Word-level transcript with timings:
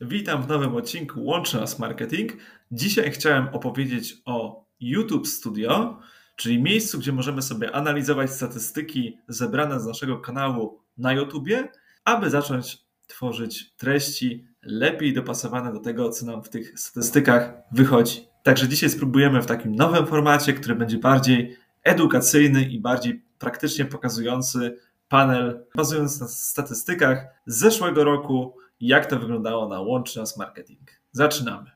Witam 0.00 0.42
w 0.42 0.48
nowym 0.48 0.74
odcinku 0.74 1.24
Łączy 1.24 1.56
Nas 1.56 1.78
Marketing. 1.78 2.32
Dzisiaj 2.72 3.10
chciałem 3.10 3.48
opowiedzieć 3.48 4.22
o 4.24 4.64
YouTube 4.80 5.28
Studio, 5.28 6.00
czyli 6.36 6.62
miejscu, 6.62 6.98
gdzie 6.98 7.12
możemy 7.12 7.42
sobie 7.42 7.72
analizować 7.72 8.30
statystyki 8.30 9.18
zebrane 9.28 9.80
z 9.80 9.86
naszego 9.86 10.18
kanału 10.18 10.80
na 10.98 11.12
YouTubie, 11.12 11.68
aby 12.04 12.30
zacząć 12.30 12.78
tworzyć 13.06 13.74
treści 13.76 14.46
lepiej 14.62 15.14
dopasowane 15.14 15.72
do 15.72 15.80
tego, 15.80 16.10
co 16.10 16.26
nam 16.26 16.42
w 16.42 16.48
tych 16.48 16.80
statystykach 16.80 17.52
wychodzi. 17.72 18.26
Także 18.42 18.68
dzisiaj 18.68 18.90
spróbujemy 18.90 19.42
w 19.42 19.46
takim 19.46 19.74
nowym 19.74 20.06
formacie, 20.06 20.52
który 20.52 20.74
będzie 20.74 20.98
bardziej 20.98 21.56
edukacyjny 21.82 22.62
i 22.62 22.80
bardziej 22.80 23.24
praktycznie 23.38 23.84
pokazujący 23.84 24.78
panel, 25.08 25.66
bazując 25.74 26.20
na 26.20 26.28
statystykach 26.28 27.26
z 27.46 27.56
zeszłego 27.56 28.04
roku, 28.04 28.54
jak 28.80 29.06
to 29.06 29.18
wyglądało 29.18 29.68
na 29.68 29.80
Łączy 29.80 30.18
Nas 30.18 30.36
Marketing. 30.36 30.90
Zaczynamy. 31.12 31.70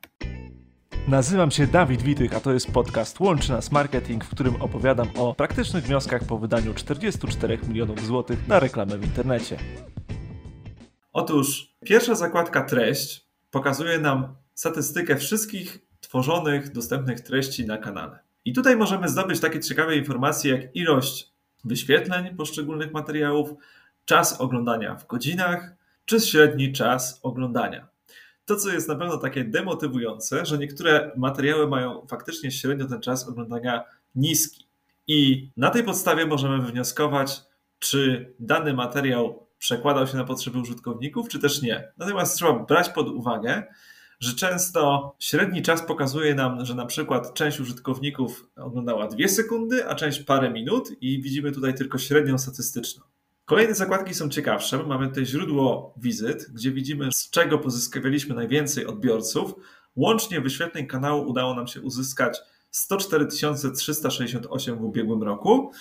Nazywam 1.08 1.50
się 1.50 1.66
Dawid 1.66 2.02
Witych, 2.02 2.36
a 2.36 2.40
to 2.40 2.52
jest 2.52 2.72
podcast 2.72 3.20
Łączy 3.20 3.52
Nas 3.52 3.72
Marketing, 3.72 4.24
w 4.24 4.30
którym 4.30 4.62
opowiadam 4.62 5.08
o 5.16 5.34
praktycznych 5.34 5.84
wnioskach 5.84 6.24
po 6.24 6.38
wydaniu 6.38 6.74
44 6.74 7.58
milionów 7.68 8.06
złotych 8.06 8.48
na 8.48 8.60
reklamę 8.60 8.98
w 8.98 9.04
internecie. 9.04 9.56
Otóż 11.12 11.74
pierwsza 11.84 12.14
zakładka 12.14 12.64
treść 12.64 13.26
pokazuje 13.50 13.98
nam 13.98 14.34
statystykę 14.54 15.16
wszystkich 15.16 15.78
tworzonych, 16.00 16.72
dostępnych 16.72 17.20
treści 17.20 17.66
na 17.66 17.78
kanale. 17.78 18.18
I 18.44 18.52
tutaj 18.52 18.76
możemy 18.76 19.08
zdobyć 19.08 19.40
takie 19.40 19.60
ciekawe 19.60 19.96
informacje 19.96 20.52
jak 20.52 20.76
ilość 20.76 21.32
wyświetleń 21.64 22.36
poszczególnych 22.36 22.92
materiałów, 22.92 23.50
czas 24.04 24.40
oglądania 24.40 24.94
w 24.94 25.06
godzinach, 25.06 25.74
czy 26.04 26.20
średni 26.20 26.72
czas 26.72 27.20
oglądania. 27.22 27.88
To, 28.44 28.56
co 28.56 28.72
jest 28.72 28.88
na 28.88 28.96
pewno 28.96 29.18
takie 29.18 29.44
demotywujące, 29.44 30.46
że 30.46 30.58
niektóre 30.58 31.12
materiały 31.16 31.68
mają 31.68 32.06
faktycznie 32.06 32.50
średnio 32.50 32.86
ten 32.88 33.00
czas 33.00 33.28
oglądania 33.28 33.84
niski. 34.14 34.68
I 35.06 35.50
na 35.56 35.70
tej 35.70 35.84
podstawie 35.84 36.26
możemy 36.26 36.62
wywnioskować, 36.62 37.42
czy 37.78 38.32
dany 38.38 38.74
materiał 38.74 39.46
przekładał 39.58 40.06
się 40.06 40.16
na 40.16 40.24
potrzeby 40.24 40.58
użytkowników, 40.58 41.28
czy 41.28 41.38
też 41.38 41.62
nie. 41.62 41.92
Natomiast 41.98 42.36
trzeba 42.36 42.52
brać 42.52 42.88
pod 42.88 43.08
uwagę, 43.08 43.62
że 44.20 44.34
często 44.34 45.14
średni 45.18 45.62
czas 45.62 45.86
pokazuje 45.86 46.34
nam, 46.34 46.64
że 46.64 46.74
na 46.74 46.86
przykład 46.86 47.34
część 47.34 47.60
użytkowników 47.60 48.50
oglądała 48.56 49.06
2 49.08 49.28
sekundy, 49.28 49.88
a 49.88 49.94
część 49.94 50.22
parę 50.22 50.50
minut 50.50 50.90
i 51.00 51.22
widzimy 51.22 51.52
tutaj 51.52 51.74
tylko 51.74 51.98
średnią 51.98 52.38
statystyczną. 52.38 53.04
Kolejne 53.44 53.74
zakładki 53.74 54.14
są 54.14 54.28
ciekawsze. 54.28 54.82
Mamy 54.82 55.08
tutaj 55.08 55.26
źródło 55.26 55.94
wizyt, 55.96 56.50
gdzie 56.54 56.72
widzimy, 56.72 57.08
z 57.12 57.30
czego 57.30 57.58
pozyskiwaliśmy 57.58 58.34
najwięcej 58.34 58.86
odbiorców. 58.86 59.54
Łącznie 59.96 60.40
wyświetleń 60.40 60.86
kanału 60.86 61.30
udało 61.30 61.54
nam 61.54 61.66
się 61.66 61.80
uzyskać 61.80 62.38
104 62.70 63.26
368 63.26 64.78
w 64.78 64.84
ubiegłym 64.84 65.22
roku. 65.22 65.72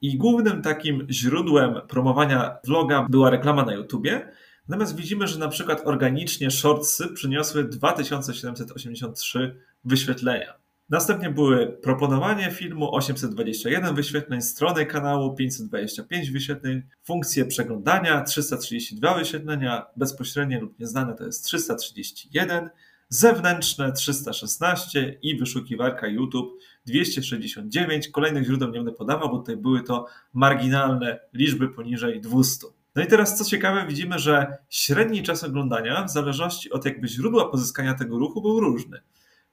I 0.00 0.16
głównym 0.18 0.62
takim 0.62 1.06
źródłem 1.10 1.80
promowania 1.88 2.56
vloga 2.64 3.06
była 3.10 3.30
reklama 3.30 3.64
na 3.64 3.74
YouTubie. 3.74 4.32
Natomiast 4.68 4.96
widzimy, 4.96 5.26
że 5.26 5.38
na 5.38 5.48
przykład 5.48 5.82
organicznie 5.84 6.50
shortsy 6.50 7.08
przyniosły 7.08 7.64
2783 7.64 9.56
wyświetlenia. 9.84 10.61
Następnie 10.92 11.30
były 11.30 11.66
proponowanie 11.66 12.50
filmu 12.50 12.94
821 12.94 13.94
wyświetleń, 13.94 14.42
strony 14.42 14.86
kanału 14.86 15.34
525 15.34 16.30
wyświetleń, 16.30 16.82
funkcje 17.04 17.44
przeglądania 17.44 18.22
332 18.22 19.14
wyświetlenia, 19.14 19.86
bezpośrednie 19.96 20.60
lub 20.60 20.78
nieznane 20.78 21.14
to 21.14 21.24
jest 21.24 21.44
331, 21.44 22.70
zewnętrzne 23.08 23.92
316 23.92 25.18
i 25.22 25.38
wyszukiwarka 25.38 26.06
YouTube 26.06 26.58
269. 26.86 28.08
Kolejnych 28.08 28.44
źródeł 28.44 28.68
nie 28.68 28.78
będę 28.78 28.92
podawał, 28.92 29.30
bo 29.30 29.38
tutaj 29.38 29.56
były 29.56 29.82
to 29.82 30.06
marginalne 30.32 31.20
liczby 31.32 31.68
poniżej 31.68 32.20
200. 32.20 32.66
No 32.96 33.02
i 33.02 33.06
teraz 33.06 33.38
co 33.38 33.44
ciekawe, 33.44 33.86
widzimy, 33.88 34.18
że 34.18 34.58
średni 34.70 35.22
czas 35.22 35.44
oglądania 35.44 36.04
w 36.04 36.10
zależności 36.10 36.70
od 36.70 36.84
jakby 36.84 37.08
źródła 37.08 37.48
pozyskania 37.48 37.94
tego 37.94 38.18
ruchu 38.18 38.42
był 38.42 38.60
różny 38.60 39.00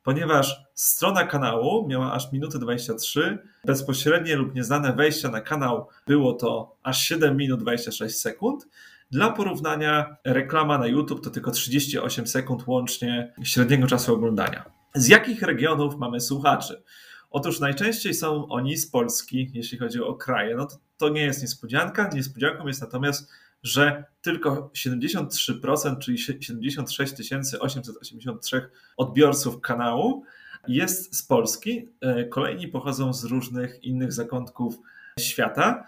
ponieważ 0.03 0.57
strona 0.73 1.23
kanału 1.23 1.87
miała 1.87 2.13
aż 2.13 2.31
minutę 2.31 2.59
23, 2.59 3.37
bezpośrednie 3.65 4.35
lub 4.35 4.55
nieznane 4.55 4.93
wejścia 4.93 5.29
na 5.29 5.41
kanał 5.41 5.87
było 6.07 6.33
to 6.33 6.77
aż 6.83 7.03
7 7.03 7.37
minut 7.37 7.59
26 7.59 8.19
sekund. 8.19 8.67
Dla 9.11 9.31
porównania 9.31 10.17
reklama 10.25 10.77
na 10.77 10.87
YouTube 10.87 11.23
to 11.23 11.29
tylko 11.29 11.51
38 11.51 12.27
sekund 12.27 12.67
łącznie 12.67 13.33
średniego 13.43 13.87
czasu 13.87 14.13
oglądania. 14.13 14.65
Z 14.95 15.07
jakich 15.07 15.41
regionów 15.41 15.95
mamy 15.97 16.21
słuchaczy? 16.21 16.83
Otóż 17.29 17.59
najczęściej 17.59 18.13
są 18.13 18.47
oni 18.47 18.77
z 18.77 18.91
Polski, 18.91 19.51
jeśli 19.53 19.77
chodzi 19.77 20.01
o 20.01 20.13
kraje. 20.13 20.55
No 20.55 20.65
to, 20.65 20.75
to 20.97 21.09
nie 21.09 21.21
jest 21.21 21.41
niespodzianka. 21.41 22.09
Niespodzianką 22.13 22.67
jest 22.67 22.81
natomiast 22.81 23.31
że 23.63 24.03
tylko 24.21 24.71
73%, 24.75 25.97
czyli 25.99 26.17
76 26.17 27.13
883 27.59 28.69
odbiorców 28.97 29.61
kanału 29.61 30.23
jest 30.67 31.15
z 31.15 31.23
Polski. 31.23 31.89
E, 32.01 32.25
kolejni 32.25 32.67
pochodzą 32.67 33.13
z 33.13 33.23
różnych 33.23 33.83
innych 33.83 34.13
zakątków 34.13 34.75
świata, 35.19 35.87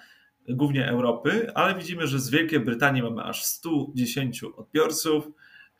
głównie 0.50 0.88
Europy, 0.88 1.52
ale 1.56 1.76
widzimy, 1.76 2.08
że 2.08 2.20
z 2.20 2.30
Wielkiej 2.30 2.60
Brytanii 2.60 3.04
mamy 3.04 3.24
aż 3.24 3.46
110 3.46 4.44
odbiorców, 4.44 5.32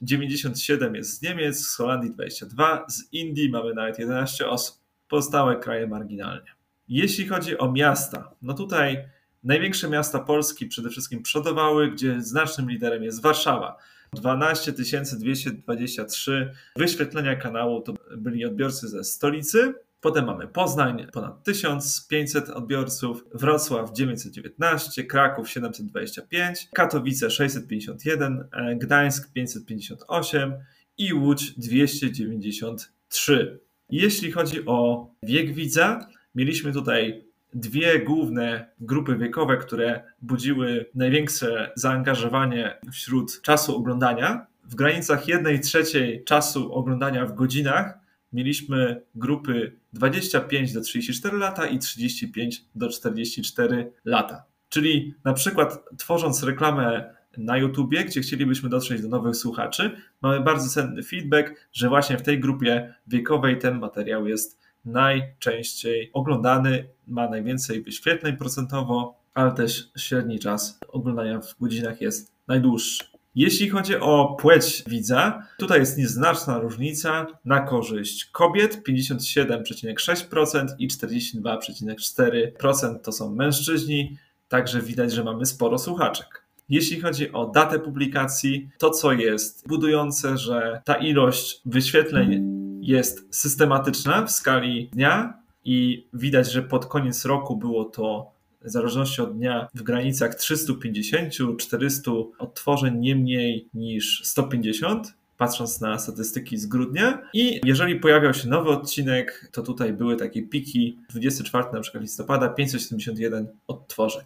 97 0.02 0.96
jest 0.96 1.18
z 1.18 1.22
Niemiec, 1.22 1.60
z 1.60 1.76
Holandii 1.76 2.12
22, 2.12 2.86
z 2.90 3.14
Indii 3.14 3.50
mamy 3.50 3.74
nawet 3.74 4.00
11 4.00 4.50
osób. 4.50 4.82
Pozostałe 5.08 5.56
kraje 5.56 5.88
marginalnie. 5.88 6.52
Jeśli 6.88 7.28
chodzi 7.28 7.58
o 7.58 7.72
miasta, 7.72 8.36
no 8.42 8.54
tutaj 8.54 9.10
Największe 9.44 9.90
miasta 9.90 10.20
Polski 10.20 10.66
przede 10.66 10.90
wszystkim 10.90 11.24
przodowały, 11.24 11.92
gdzie 11.92 12.22
znacznym 12.22 12.70
liderem 12.70 13.04
jest 13.04 13.22
Warszawa. 13.22 13.78
12 14.14 14.72
223 14.72 16.54
wyświetlenia 16.76 17.36
kanału 17.36 17.82
to 17.82 17.94
byli 18.18 18.46
odbiorcy 18.46 18.88
ze 18.88 19.04
stolicy. 19.04 19.74
Potem 20.02 20.26
mamy 20.26 20.48
Poznań, 20.48 21.08
ponad 21.14 21.44
1500 21.44 22.50
odbiorców, 22.50 23.26
Wrocław 23.34 23.94
919, 23.94 25.04
Kraków 25.04 25.50
725, 25.50 26.70
Katowice 26.74 27.30
651, 27.30 28.48
e, 28.52 28.76
Gdańsk 28.76 29.34
558 29.34 30.54
i 30.98 31.14
Łódź 31.14 31.52
293. 31.52 33.60
Jeśli 33.90 34.32
chodzi 34.32 34.66
o 34.66 35.08
wiek 35.24 35.54
widza, 35.54 36.08
mieliśmy 36.36 36.74
tutaj 36.74 37.31
dwie 37.54 38.00
główne 38.00 38.70
grupy 38.80 39.18
wiekowe, 39.18 39.58
które 39.58 40.04
budziły 40.22 40.86
największe 40.96 41.72
zaangażowanie 41.76 42.78
wśród 42.92 43.42
czasu 43.42 43.78
oglądania. 43.78 44.48
W 44.64 44.76
granicach 44.76 45.28
1 45.28 45.62
trzeciej 45.62 46.24
czasu 46.24 46.74
oglądania 46.74 47.26
w 47.26 47.34
godzinach 47.34 48.00
mieliśmy 48.34 49.02
grupy 49.16 49.78
25 49.94 50.74
do 50.74 50.82
34 50.82 51.38
lata 51.38 51.68
i 51.68 51.80
35 51.80 52.66
do 52.76 52.90
44 52.90 53.92
lata. 54.06 54.44
Czyli 54.70 55.16
na 55.24 55.34
przykład 55.34 55.80
tworząc 55.98 56.44
reklamę 56.44 57.16
na 57.38 57.58
YouTubie, 57.58 58.06
gdzie 58.06 58.22
chcielibyśmy 58.22 58.70
dotrzeć 58.70 59.02
do 59.02 59.08
nowych 59.08 59.36
słuchaczy, 59.36 59.92
mamy 60.22 60.40
bardzo 60.40 60.70
cenny 60.70 61.04
feedback, 61.04 61.68
że 61.74 61.90
właśnie 61.90 62.18
w 62.18 62.22
tej 62.22 62.40
grupie 62.40 62.94
wiekowej 63.08 63.58
ten 63.58 63.80
materiał 63.80 64.28
jest 64.28 64.61
najczęściej 64.86 66.10
oglądany, 66.14 66.88
ma 67.08 67.30
najwięcej 67.30 67.84
wyświetleń 67.84 68.38
procentowo, 68.38 69.22
ale 69.34 69.52
też 69.52 69.92
średni 69.98 70.40
czas 70.40 70.80
oglądania 70.88 71.42
w 71.42 71.60
godzinach 71.60 72.02
jest 72.02 72.34
najdłuższy. 72.48 73.12
Jeśli 73.36 73.70
chodzi 73.70 73.96
o 73.96 74.36
płeć 74.40 74.84
widza, 74.88 75.48
tutaj 75.58 75.80
jest 75.80 75.98
nieznaczna 75.98 76.60
różnica 76.60 77.28
na 77.46 77.60
korzyść 77.60 78.26
kobiet 78.26 78.82
57,6% 78.90 80.66
i 80.80 80.88
42,4% 80.88 83.00
to 83.00 83.12
są 83.12 83.36
mężczyźni, 83.36 84.18
także 84.50 84.82
widać, 84.82 85.14
że 85.14 85.24
mamy 85.24 85.46
sporo 85.46 85.78
słuchaczek. 85.78 86.42
Jeśli 86.70 87.02
chodzi 87.02 87.32
o 87.32 87.46
datę 87.46 87.80
publikacji, 87.80 88.70
to 88.78 88.90
co 88.90 89.12
jest 89.12 89.68
budujące, 89.68 90.38
że 90.38 90.82
ta 90.86 90.96
ilość 90.96 91.62
wyświetleń 91.66 92.61
jest 92.82 93.36
systematyczna 93.36 94.26
w 94.26 94.32
skali 94.32 94.90
dnia 94.94 95.34
i 95.66 96.08
widać, 96.14 96.52
że 96.52 96.64
pod 96.64 96.86
koniec 96.86 97.26
roku 97.26 97.58
było 97.58 97.86
to 97.86 98.32
w 98.62 98.70
zależności 98.70 99.22
od 99.22 99.38
dnia 99.38 99.68
w 99.74 99.82
granicach 99.82 100.36
350-400 100.38 102.26
odtworzeń, 102.40 103.00
nie 103.00 103.16
mniej 103.16 103.68
niż 103.74 104.22
150 104.26 105.14
patrząc 105.38 105.82
na 105.82 106.00
statystyki 106.00 106.58
z 106.58 106.66
grudnia. 106.66 107.22
I 107.34 107.62
jeżeli 107.64 108.00
pojawiał 108.00 108.34
się 108.34 108.50
nowy 108.50 108.70
odcinek, 108.70 109.50
to 109.52 109.62
tutaj 109.62 109.94
były 109.94 110.16
takie 110.16 110.44
piki 110.44 110.98
24 111.10 111.66
na 111.74 111.80
przykład 111.80 112.04
listopada 112.04 112.50
571 112.50 113.48
odtworzeń. 113.68 114.24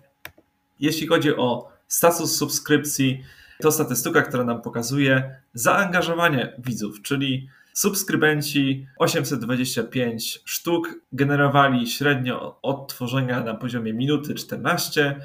Jeśli 0.79 1.07
chodzi 1.07 1.35
o 1.35 1.69
status 1.87 2.35
subskrypcji, 2.37 3.23
To 3.61 3.71
statystyka, 3.71 4.21
która 4.21 4.43
nam 4.43 4.61
pokazuje 4.61 5.35
zaangażowanie 5.53 6.53
widzów, 6.57 7.01
czyli 7.01 7.49
subskrybenci 7.75 8.87
825 8.99 10.41
sztuk 10.45 11.01
generowali 11.11 11.87
średnio 11.87 12.59
od 12.61 12.87
tworzenia 12.87 13.43
na 13.43 13.53
poziomie 13.53 13.93
minuty 13.93 14.35
14, 14.35 15.21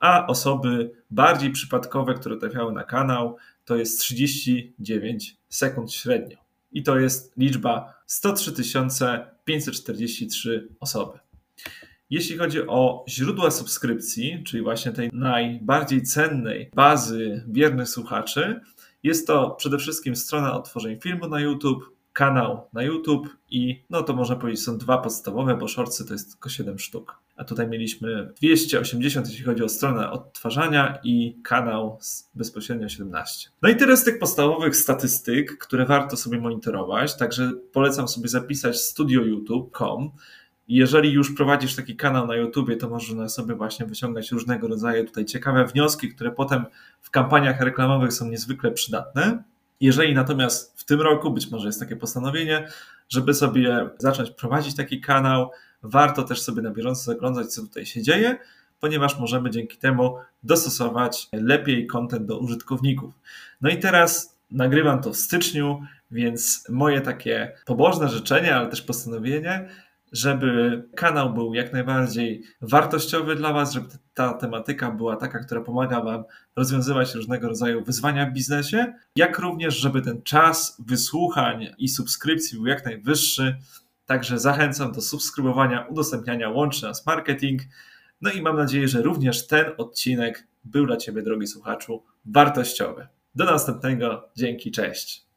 a 0.00 0.26
osoby 0.26 0.90
bardziej 1.10 1.50
przypadkowe, 1.50 2.14
które 2.14 2.36
trafiały 2.36 2.72
na 2.72 2.84
kanał, 2.84 3.36
to 3.64 3.76
jest 3.76 4.00
39 4.00 5.36
sekund 5.48 5.92
średnio. 5.92 6.36
I 6.72 6.82
to 6.82 6.98
jest 6.98 7.32
liczba 7.36 7.94
103 8.06 8.52
543 9.44 10.68
osoby. 10.80 11.18
Jeśli 12.10 12.38
chodzi 12.38 12.66
o 12.66 13.04
źródła 13.08 13.50
subskrypcji, 13.50 14.42
czyli 14.46 14.62
właśnie 14.62 14.92
tej 14.92 15.10
najbardziej 15.12 16.02
cennej 16.02 16.70
bazy 16.74 17.44
wiernych 17.48 17.88
słuchaczy, 17.88 18.60
jest 19.02 19.26
to 19.26 19.50
przede 19.50 19.78
wszystkim 19.78 20.16
strona 20.16 20.54
odtworzeń 20.54 21.00
filmu 21.00 21.28
na 21.28 21.40
YouTube, 21.40 21.98
kanał 22.12 22.60
na 22.72 22.82
YouTube 22.82 23.28
i 23.50 23.82
no 23.90 24.02
to 24.02 24.12
można 24.12 24.36
powiedzieć 24.36 24.62
są 24.64 24.78
dwa 24.78 24.98
podstawowe, 24.98 25.56
bo 25.56 25.68
shortsy 25.68 26.06
to 26.06 26.12
jest 26.12 26.30
tylko 26.30 26.48
7 26.48 26.78
sztuk. 26.78 27.18
A 27.36 27.44
tutaj 27.44 27.68
mieliśmy 27.68 28.32
280, 28.40 29.28
jeśli 29.28 29.44
chodzi 29.44 29.62
o 29.62 29.68
stronę 29.68 30.10
odtwarzania 30.10 30.98
i 31.02 31.38
kanał 31.44 31.98
bezpośrednio 32.34 32.88
17. 32.88 33.50
No 33.62 33.68
i 33.68 33.76
teraz 33.76 34.04
tych 34.04 34.18
podstawowych 34.18 34.76
statystyk, 34.76 35.58
które 35.58 35.86
warto 35.86 36.16
sobie 36.16 36.38
monitorować, 36.38 37.16
także 37.16 37.52
polecam 37.72 38.08
sobie 38.08 38.28
zapisać 38.28 38.80
studioyoutube.com 38.80 40.10
jeżeli 40.68 41.12
już 41.12 41.34
prowadzisz 41.34 41.76
taki 41.76 41.96
kanał 41.96 42.26
na 42.26 42.36
YouTubie, 42.36 42.76
to 42.76 42.88
można 42.88 43.28
sobie 43.28 43.54
właśnie 43.54 43.86
wyciągać 43.86 44.32
różnego 44.32 44.68
rodzaju 44.68 45.04
tutaj 45.04 45.24
ciekawe 45.24 45.66
wnioski, 45.66 46.08
które 46.08 46.30
potem 46.30 46.64
w 47.00 47.10
kampaniach 47.10 47.60
reklamowych 47.60 48.12
są 48.12 48.28
niezwykle 48.28 48.70
przydatne. 48.70 49.42
Jeżeli 49.80 50.14
natomiast 50.14 50.80
w 50.80 50.84
tym 50.84 51.00
roku 51.00 51.30
być 51.30 51.50
może 51.50 51.66
jest 51.66 51.80
takie 51.80 51.96
postanowienie, 51.96 52.68
żeby 53.08 53.34
sobie 53.34 53.90
zacząć 53.98 54.30
prowadzić 54.30 54.76
taki 54.76 55.00
kanał, 55.00 55.50
warto 55.82 56.22
też 56.22 56.42
sobie 56.42 56.62
na 56.62 56.70
bieżąco 56.70 57.02
zaglądać, 57.02 57.46
co 57.46 57.62
tutaj 57.62 57.86
się 57.86 58.02
dzieje, 58.02 58.38
ponieważ 58.80 59.18
możemy 59.18 59.50
dzięki 59.50 59.76
temu 59.76 60.16
dostosować 60.42 61.28
lepiej 61.32 61.86
kontent 61.86 62.26
do 62.26 62.38
użytkowników. 62.38 63.14
No 63.60 63.70
i 63.70 63.78
teraz 63.78 64.38
nagrywam 64.50 65.02
to 65.02 65.12
w 65.12 65.16
styczniu, 65.16 65.80
więc 66.10 66.66
moje 66.68 67.00
takie 67.00 67.52
pobożne 67.66 68.08
życzenie, 68.08 68.56
ale 68.56 68.68
też 68.68 68.82
postanowienie 68.82 69.68
żeby 70.12 70.82
kanał 70.96 71.34
był 71.34 71.54
jak 71.54 71.72
najbardziej 71.72 72.42
wartościowy 72.60 73.36
dla 73.36 73.52
Was, 73.52 73.72
żeby 73.72 73.86
ta 74.14 74.32
tematyka 74.32 74.90
była 74.90 75.16
taka, 75.16 75.38
która 75.38 75.60
pomaga 75.60 76.00
Wam 76.00 76.24
rozwiązywać 76.56 77.14
różnego 77.14 77.48
rodzaju 77.48 77.84
wyzwania 77.84 78.26
w 78.26 78.32
biznesie, 78.32 78.92
jak 79.16 79.38
również, 79.38 79.76
żeby 79.76 80.02
ten 80.02 80.22
czas 80.22 80.82
wysłuchań 80.86 81.66
i 81.78 81.88
subskrypcji 81.88 82.58
był 82.58 82.66
jak 82.66 82.84
najwyższy. 82.84 83.56
Także 84.06 84.38
zachęcam 84.38 84.92
do 84.92 85.00
subskrybowania, 85.00 85.86
udostępniania 85.86 86.50
łączy 86.50 86.82
nas 86.82 87.06
marketing. 87.06 87.62
No 88.20 88.30
i 88.30 88.42
mam 88.42 88.56
nadzieję, 88.56 88.88
że 88.88 89.02
również 89.02 89.46
ten 89.46 89.64
odcinek 89.78 90.48
był 90.64 90.86
dla 90.86 90.96
Ciebie, 90.96 91.22
drogi 91.22 91.46
słuchaczu, 91.46 92.02
wartościowy. 92.24 93.06
Do 93.34 93.44
następnego. 93.44 94.28
Dzięki, 94.36 94.70
cześć. 94.70 95.27